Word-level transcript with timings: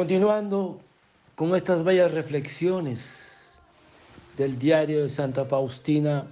Continuando 0.00 0.80
con 1.34 1.54
estas 1.54 1.84
bellas 1.84 2.14
reflexiones 2.14 3.60
del 4.38 4.58
diario 4.58 5.02
de 5.02 5.10
Santa 5.10 5.44
Faustina, 5.44 6.26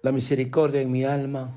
La 0.00 0.10
misericordia 0.10 0.80
en 0.80 0.90
mi 0.90 1.04
alma, 1.04 1.50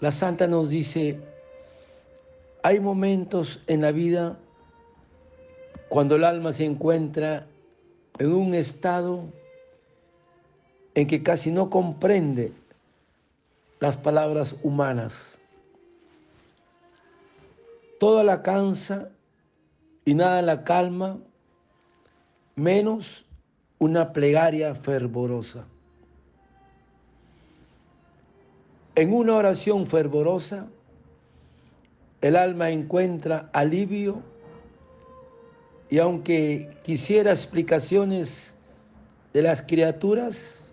la 0.00 0.12
santa 0.12 0.46
nos 0.46 0.70
dice, 0.70 1.18
hay 2.62 2.78
momentos 2.78 3.60
en 3.66 3.80
la 3.80 3.90
vida 3.90 4.38
cuando 5.88 6.14
el 6.14 6.22
alma 6.22 6.52
se 6.52 6.64
encuentra 6.64 7.48
en 8.20 8.32
un 8.32 8.54
estado 8.54 9.24
en 10.94 11.08
que 11.08 11.24
casi 11.24 11.50
no 11.50 11.70
comprende 11.70 12.52
las 13.80 13.96
palabras 13.96 14.54
humanas. 14.62 15.41
Toda 18.02 18.24
la 18.24 18.42
cansa 18.42 19.10
y 20.04 20.14
nada 20.14 20.42
la 20.42 20.64
calma, 20.64 21.20
menos 22.56 23.24
una 23.78 24.12
plegaria 24.12 24.74
fervorosa. 24.74 25.68
En 28.96 29.12
una 29.12 29.36
oración 29.36 29.86
fervorosa, 29.86 30.66
el 32.22 32.34
alma 32.34 32.70
encuentra 32.70 33.48
alivio 33.52 34.20
y 35.88 36.00
aunque 36.00 36.76
quisiera 36.82 37.30
explicaciones 37.30 38.56
de 39.32 39.42
las 39.42 39.62
criaturas, 39.62 40.72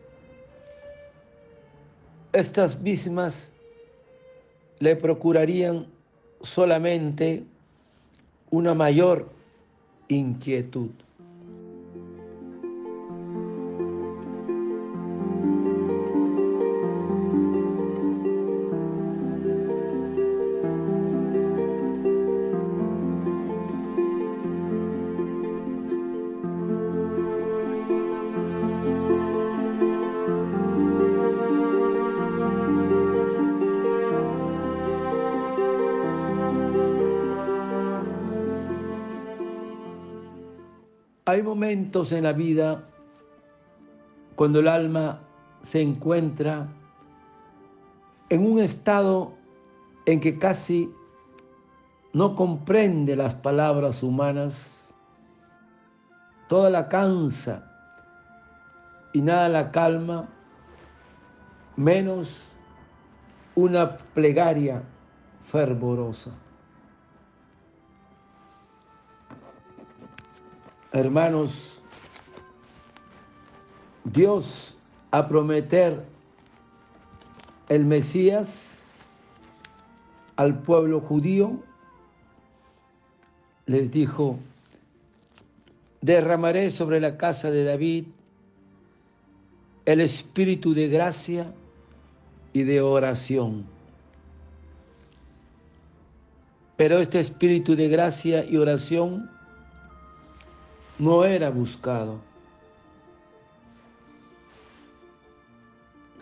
estas 2.34 2.80
mismas 2.80 3.54
le 4.80 4.96
procurarían 4.96 5.99
solamente 6.42 7.44
una 8.50 8.74
mayor 8.74 9.30
inquietud. 10.08 10.92
Hay 41.30 41.44
momentos 41.44 42.12
en 42.12 42.24
la 42.24 42.34
vida 42.34 42.86
cuando 44.36 44.62
el 44.62 44.68
alma 44.68 45.20
se 45.62 45.80
encuentra 45.80 46.66
en 48.30 48.52
un 48.52 48.58
estado 48.58 49.34
en 50.08 50.22
que 50.22 50.40
casi 50.40 50.92
no 52.14 52.36
comprende 52.36 53.16
las 53.16 53.36
palabras 53.36 54.02
humanas, 54.02 54.92
toda 56.48 56.72
la 56.72 56.90
cansa 56.90 57.64
y 59.14 59.22
nada 59.22 59.50
la 59.50 59.70
calma, 59.70 60.30
menos 61.76 62.42
una 63.54 63.98
plegaria 64.16 64.82
fervorosa. 65.44 66.32
Hermanos, 70.92 71.80
Dios 74.06 74.76
a 75.12 75.28
prometer 75.28 76.04
el 77.68 77.86
Mesías 77.86 78.84
al 80.36 80.58
pueblo 80.60 81.00
judío, 81.00 81.62
les 83.68 83.92
dijo, 83.92 84.40
derramaré 86.02 86.72
sobre 86.72 87.00
la 87.00 87.18
casa 87.18 87.52
de 87.52 87.66
David 87.66 88.06
el 89.86 90.02
espíritu 90.02 90.74
de 90.74 90.88
gracia 90.88 91.54
y 92.52 92.64
de 92.64 92.82
oración. 92.82 93.66
Pero 96.78 97.00
este 97.00 97.20
espíritu 97.20 97.76
de 97.76 97.90
gracia 97.90 98.44
y 98.44 98.58
oración 98.58 99.30
no 101.00 101.24
era 101.26 101.50
buscado. 101.50 102.20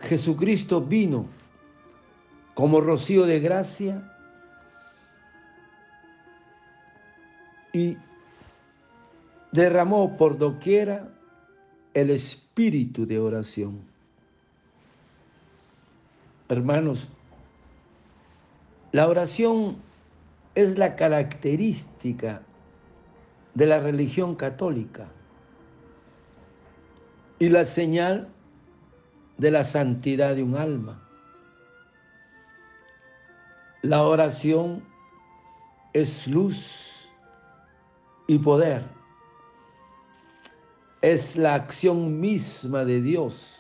Jesucristo 0.02 0.80
vino 0.80 1.26
como 2.54 2.80
rocío 2.80 3.26
de 3.26 3.40
gracia 3.40 4.14
y 7.74 7.98
derramó 9.52 10.16
por 10.18 10.38
doquiera 10.38 11.10
el 11.94 12.12
espíritu 12.12 13.06
de 13.06 13.20
oración. 13.20 13.82
Hermanos, 16.50 17.10
la 18.92 19.08
oración 19.08 19.78
es 20.56 20.78
la 20.78 20.96
característica 20.96 22.42
de 23.58 23.66
la 23.66 23.80
religión 23.80 24.36
católica 24.36 25.08
y 27.40 27.50
la 27.50 27.64
señal 27.64 28.30
de 29.40 29.50
la 29.50 29.64
santidad 29.64 30.36
de 30.36 30.44
un 30.44 30.56
alma. 30.56 31.02
La 33.82 34.04
oración 34.04 34.84
es 35.92 36.28
luz 36.28 37.10
y 38.28 38.38
poder. 38.38 38.84
Es 41.02 41.36
la 41.36 41.56
acción 41.56 42.20
misma 42.20 42.86
de 42.86 43.02
Dios. 43.02 43.56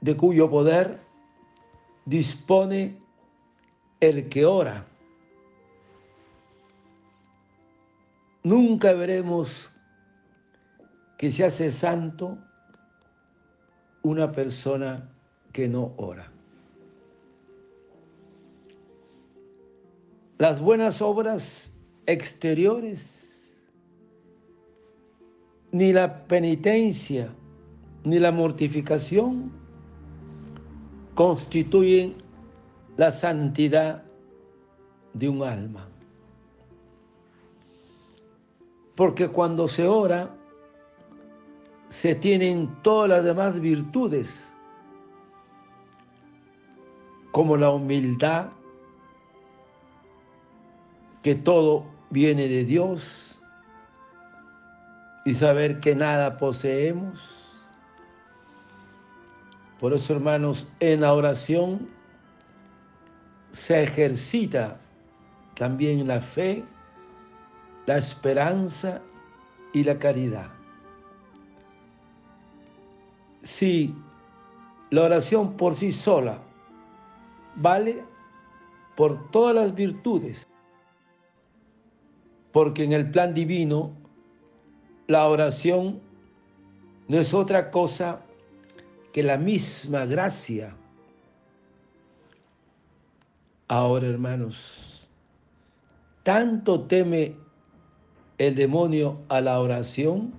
de 0.00 0.16
cuyo 0.16 0.48
poder 0.48 1.00
dispone 2.06 3.07
el 4.00 4.28
que 4.28 4.44
ora. 4.44 4.86
Nunca 8.42 8.92
veremos 8.92 9.72
que 11.16 11.30
se 11.30 11.44
hace 11.44 11.72
santo 11.72 12.38
una 14.02 14.30
persona 14.32 15.10
que 15.52 15.68
no 15.68 15.92
ora. 15.96 16.30
Las 20.38 20.60
buenas 20.60 21.02
obras 21.02 21.72
exteriores, 22.06 23.60
ni 25.72 25.92
la 25.92 26.24
penitencia, 26.26 27.28
ni 28.04 28.20
la 28.20 28.30
mortificación 28.30 29.50
constituyen 31.16 32.14
la 32.98 33.12
santidad 33.12 34.02
de 35.14 35.28
un 35.28 35.44
alma. 35.44 35.88
Porque 38.96 39.28
cuando 39.28 39.68
se 39.68 39.86
ora, 39.86 40.34
se 41.88 42.16
tienen 42.16 42.76
todas 42.82 43.08
las 43.08 43.24
demás 43.24 43.60
virtudes, 43.60 44.52
como 47.30 47.56
la 47.56 47.70
humildad, 47.70 48.48
que 51.22 51.36
todo 51.36 51.84
viene 52.10 52.48
de 52.48 52.64
Dios, 52.64 53.40
y 55.24 55.34
saber 55.34 55.78
que 55.78 55.94
nada 55.94 56.36
poseemos. 56.36 57.46
Por 59.78 59.92
eso, 59.92 60.14
hermanos, 60.14 60.66
en 60.80 61.02
la 61.02 61.14
oración 61.14 61.97
se 63.50 63.82
ejercita 63.82 64.80
también 65.54 66.06
la 66.06 66.20
fe, 66.20 66.64
la 67.86 67.96
esperanza 67.96 69.00
y 69.72 69.84
la 69.84 69.98
caridad. 69.98 70.50
Si 73.42 73.94
la 74.90 75.02
oración 75.02 75.56
por 75.56 75.74
sí 75.74 75.92
sola 75.92 76.38
vale 77.56 78.04
por 78.96 79.30
todas 79.30 79.54
las 79.54 79.74
virtudes, 79.74 80.48
porque 82.52 82.84
en 82.84 82.92
el 82.92 83.10
plan 83.10 83.34
divino 83.34 83.92
la 85.06 85.26
oración 85.28 86.00
no 87.08 87.18
es 87.18 87.32
otra 87.32 87.70
cosa 87.70 88.20
que 89.12 89.22
la 89.22 89.38
misma 89.38 90.04
gracia 90.04 90.76
Ahora, 93.68 94.06
hermanos, 94.06 95.06
tanto 96.22 96.80
teme 96.82 97.36
el 98.38 98.54
demonio 98.54 99.20
a 99.28 99.42
la 99.42 99.60
oración 99.60 100.32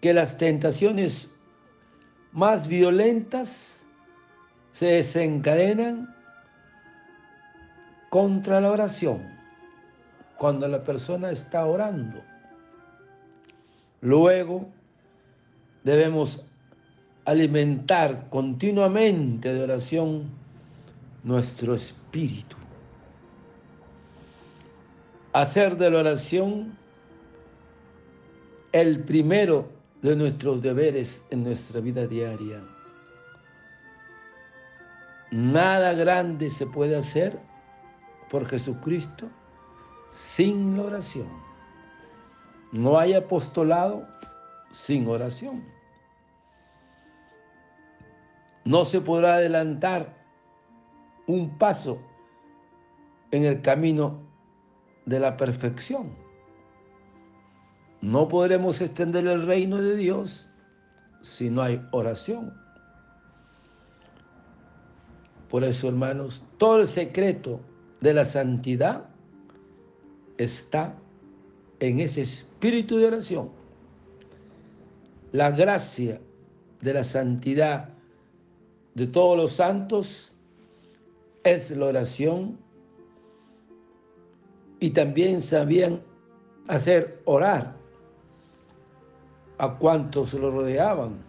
que 0.00 0.14
las 0.14 0.36
tentaciones 0.36 1.28
más 2.30 2.68
violentas 2.68 3.84
se 4.70 4.86
desencadenan 4.86 6.14
contra 8.10 8.60
la 8.60 8.70
oración 8.70 9.22
cuando 10.36 10.68
la 10.68 10.84
persona 10.84 11.30
está 11.30 11.66
orando. 11.66 12.22
Luego 14.02 14.68
debemos 15.82 16.44
alimentar 17.24 18.28
continuamente 18.30 19.52
de 19.52 19.64
oración 19.64 20.45
nuestro 21.26 21.74
espíritu. 21.74 22.56
Hacer 25.32 25.76
de 25.76 25.90
la 25.90 25.98
oración 25.98 26.78
el 28.70 29.02
primero 29.02 29.68
de 30.02 30.14
nuestros 30.14 30.62
deberes 30.62 31.24
en 31.30 31.42
nuestra 31.42 31.80
vida 31.80 32.06
diaria. 32.06 32.62
Nada 35.32 35.94
grande 35.94 36.48
se 36.48 36.64
puede 36.64 36.96
hacer 36.96 37.36
por 38.30 38.46
Jesucristo 38.46 39.28
sin 40.12 40.76
la 40.76 40.84
oración. 40.84 41.26
No 42.70 43.00
hay 43.00 43.14
apostolado 43.14 44.06
sin 44.70 45.08
oración. 45.08 45.64
No 48.64 48.84
se 48.84 49.00
podrá 49.00 49.34
adelantar 49.34 50.25
un 51.26 51.58
paso 51.58 51.98
en 53.30 53.44
el 53.44 53.60
camino 53.62 54.20
de 55.04 55.20
la 55.20 55.36
perfección. 55.36 56.10
No 58.00 58.28
podremos 58.28 58.80
extender 58.80 59.26
el 59.26 59.46
reino 59.46 59.78
de 59.78 59.96
Dios 59.96 60.48
si 61.22 61.50
no 61.50 61.62
hay 61.62 61.84
oración. 61.90 62.54
Por 65.48 65.64
eso, 65.64 65.88
hermanos, 65.88 66.42
todo 66.58 66.80
el 66.80 66.86
secreto 66.86 67.60
de 68.00 68.14
la 68.14 68.24
santidad 68.24 69.08
está 70.38 70.94
en 71.80 72.00
ese 72.00 72.22
espíritu 72.22 72.98
de 72.98 73.06
oración. 73.06 73.50
La 75.32 75.50
gracia 75.50 76.20
de 76.80 76.94
la 76.94 77.04
santidad 77.04 77.90
de 78.94 79.06
todos 79.06 79.36
los 79.36 79.52
santos 79.52 80.35
es 81.46 81.70
la 81.70 81.86
oración 81.86 82.58
y 84.80 84.90
también 84.90 85.40
sabían 85.40 86.02
hacer 86.66 87.22
orar 87.24 87.76
a 89.58 89.74
cuantos 89.78 90.34
lo 90.34 90.50
rodeaban. 90.50 91.24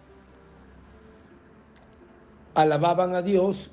Alababan 2.54 3.14
a 3.14 3.22
Dios 3.22 3.70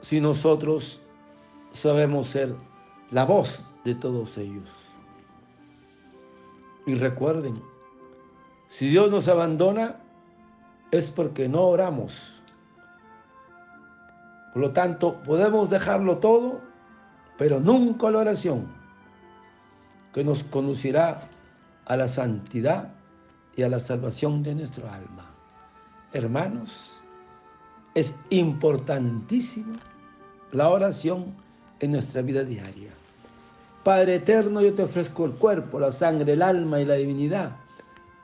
si 0.00 0.20
nosotros 0.20 1.00
sabemos 1.72 2.28
ser 2.28 2.54
la 3.10 3.24
voz 3.24 3.64
de 3.84 3.94
todos 3.94 4.38
ellos. 4.38 4.70
Y 6.86 6.94
recuerden, 6.94 7.54
si 8.68 8.88
Dios 8.88 9.10
nos 9.10 9.28
abandona 9.28 10.00
es 10.90 11.10
porque 11.10 11.48
no 11.48 11.66
oramos. 11.66 12.43
Por 14.54 14.62
lo 14.62 14.70
tanto, 14.70 15.20
podemos 15.24 15.68
dejarlo 15.68 16.18
todo, 16.18 16.60
pero 17.36 17.60
nunca 17.60 18.08
la 18.10 18.20
oración, 18.20 18.66
que 20.12 20.22
nos 20.22 20.44
conducirá 20.44 21.28
a 21.84 21.96
la 21.96 22.06
santidad 22.08 22.94
y 23.56 23.62
a 23.62 23.68
la 23.68 23.80
salvación 23.80 24.44
de 24.44 24.54
nuestro 24.54 24.88
alma. 24.88 25.30
Hermanos, 26.12 27.02
es 27.94 28.14
importantísima 28.30 29.80
la 30.52 30.70
oración 30.70 31.34
en 31.80 31.92
nuestra 31.92 32.22
vida 32.22 32.44
diaria. 32.44 32.90
Padre 33.82 34.14
eterno, 34.14 34.62
yo 34.62 34.72
te 34.72 34.84
ofrezco 34.84 35.24
el 35.24 35.32
cuerpo, 35.32 35.80
la 35.80 35.90
sangre, 35.90 36.32
el 36.32 36.42
alma 36.42 36.80
y 36.80 36.86
la 36.86 36.94
divinidad 36.94 37.56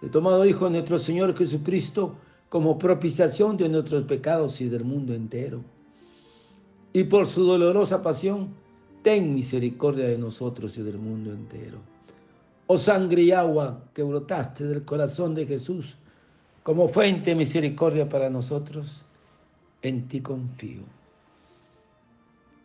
de 0.00 0.08
tomado 0.08 0.46
Hijo 0.46 0.66
de 0.66 0.70
nuestro 0.70 0.98
Señor 0.98 1.36
Jesucristo 1.36 2.14
como 2.48 2.78
propiciación 2.78 3.56
de 3.56 3.68
nuestros 3.68 4.04
pecados 4.04 4.60
y 4.60 4.68
del 4.68 4.84
mundo 4.84 5.12
entero. 5.12 5.62
Y 6.92 7.04
por 7.04 7.26
su 7.26 7.44
dolorosa 7.44 8.02
pasión, 8.02 8.48
ten 9.02 9.34
misericordia 9.34 10.06
de 10.06 10.18
nosotros 10.18 10.76
y 10.78 10.82
del 10.82 10.98
mundo 10.98 11.32
entero. 11.32 11.78
Oh 12.66 12.78
sangre 12.78 13.22
y 13.22 13.32
agua 13.32 13.82
que 13.94 14.02
brotaste 14.02 14.64
del 14.64 14.84
corazón 14.84 15.34
de 15.34 15.46
Jesús 15.46 15.96
como 16.62 16.88
fuente 16.88 17.30
de 17.30 17.36
misericordia 17.36 18.08
para 18.08 18.30
nosotros, 18.30 19.02
en 19.82 20.06
ti 20.08 20.20
confío 20.20 20.82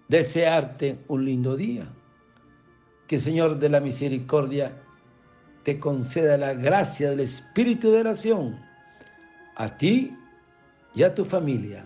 desearte 0.08 1.00
un 1.08 1.26
lindo 1.26 1.56
día. 1.56 1.86
Que 3.08 3.20
Señor 3.20 3.60
de 3.60 3.70
la 3.70 3.80
Misericordia 3.80 4.74
te 5.64 5.80
conceda 5.80 6.38
la 6.38 6.54
gracia 6.54 7.12
del 7.12 7.22
Espíritu 7.22 7.92
de 7.92 8.00
oración 8.00 8.60
a 9.56 9.78
ti 9.78 10.16
y 10.94 11.04
a 11.04 11.14
tu 11.14 11.24
familia. 11.24 11.86